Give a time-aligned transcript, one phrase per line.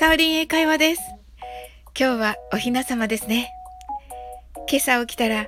[0.00, 1.02] サオリン英会話です。
[1.94, 3.52] 今日はおひな様ですね。
[4.66, 5.46] 今朝起きたら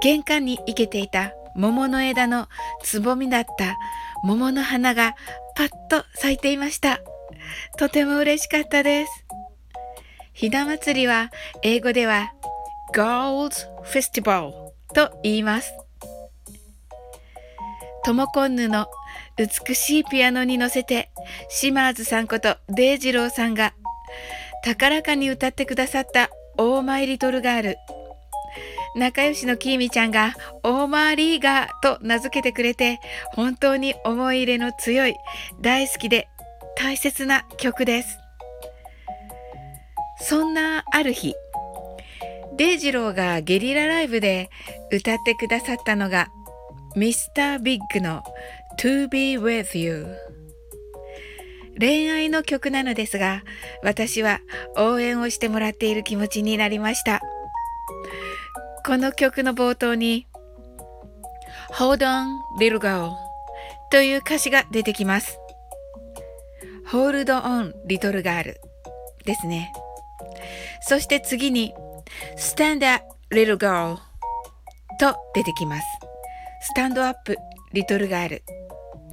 [0.00, 2.48] 玄関に生けていた桃の枝の
[2.82, 3.76] つぼみだった
[4.22, 5.16] 桃の花が
[5.54, 7.00] パッと咲いていました。
[7.76, 9.26] とても嬉しかったです。
[10.32, 11.30] ひな祭りは
[11.60, 12.32] 英語では
[12.94, 14.50] Girls Festival
[14.94, 15.74] と言います。
[18.02, 18.86] トモコンヌの
[19.36, 21.10] 美しいピアノに乗せて、
[21.50, 23.74] 島津さんことデイジローさんが、
[24.62, 27.76] 高らかに歌ってくださったオーマイリトルガール。
[28.96, 32.98] 仲良しのキーミちゃんがオーマーリーガーと名付けてくれて、
[33.32, 35.14] 本当に思い入れの強い、
[35.60, 36.28] 大好きで
[36.76, 38.18] 大切な曲です。
[40.22, 41.34] そんなある日、
[42.56, 44.50] デイジローがゲリラライブで
[44.92, 46.28] 歌ってくださったのが、
[46.96, 48.22] ミスタービッグの
[48.78, 50.08] To Be With You
[51.80, 53.42] 恋愛の曲なのですが
[53.82, 54.40] 私は
[54.76, 57.20] 応援をしてもらっている気持ちになりました。
[58.84, 60.26] この曲の冒頭に
[61.72, 62.26] Hold on
[62.58, 63.12] little girl
[63.90, 65.38] という歌詞が出てきます。
[66.88, 68.54] Hold on little girl
[69.24, 69.72] ですね。
[70.82, 71.72] そして次に
[72.36, 73.96] Stand up little girl
[74.98, 75.86] と出てきます。
[76.60, 77.38] スタンドアップ
[77.72, 78.42] リトルガール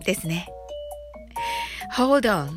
[0.03, 0.49] ですね。
[1.93, 2.49] Hold on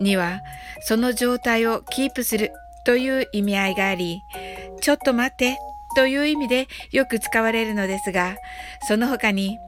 [0.00, 0.40] には
[0.82, 2.52] その状態をキープする
[2.86, 4.22] という意味合いがあり、
[4.80, 5.58] ちょっと待って
[5.94, 8.36] という意味でよく使われるのですが、
[8.88, 9.58] その他に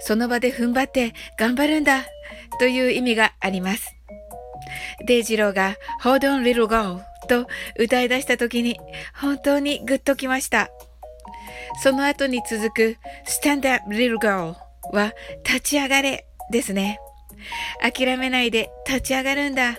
[0.00, 2.04] その場で踏ん張って頑張るんだ
[2.58, 3.96] という意味があります。
[5.06, 7.46] デイジローが Hold on little girl と
[7.78, 8.78] 歌い出した時に
[9.14, 10.70] 本当にグッときました。
[11.82, 14.54] その後に続く Stand up little girl
[14.92, 15.12] は
[15.44, 16.98] 立ち上がれですね。
[17.80, 19.78] 諦めないで立ち上がるんだ。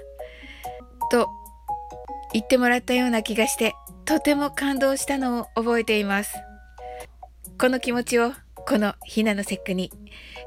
[1.11, 1.29] と
[2.33, 3.73] 言ってもらったような気がして、
[4.05, 6.35] とても感動したのを覚えています。
[7.59, 8.31] この気持ちを
[8.67, 9.91] このひなの節句に、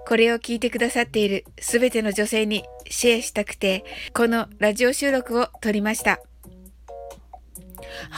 [0.06, 3.84] これを聞いてくださっているすべての女性にシェアしたくて、
[4.14, 6.20] このラジオ収録を撮りました。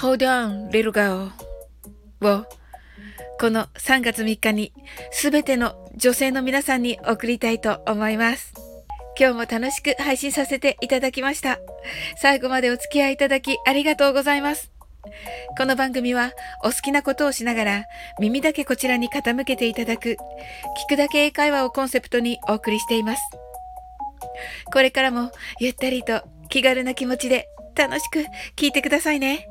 [0.00, 1.30] Hold on, little girl
[2.22, 2.46] を
[3.38, 4.72] この3月3日に
[5.10, 8.65] すべての女性の皆さんに送りたいと思います。
[9.18, 11.58] 今日も楽しく配信させていただきました。
[12.16, 14.70] 最後までお付き合いいただきありがとうございます。
[15.56, 16.32] この番組は
[16.62, 17.84] お好きなことをしながら
[18.20, 20.16] 耳だけこちらに傾けていただく聞
[20.88, 23.22] くだけ英会話をコンセプトにお送りしています。
[24.72, 28.24] これからもゆったりと気軽な気持ちで楽しく
[28.56, 29.48] 聞いてくださいね。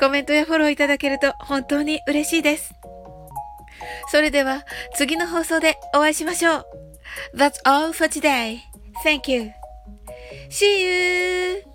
[0.00, 2.74] コメントやフォローいただけると本当に嬉しいです。
[4.10, 4.64] それでは
[4.94, 6.66] 次の放送でお会いしましょう。
[7.36, 8.71] That's all for today.
[9.02, 9.52] Thank you.
[10.48, 11.71] See you!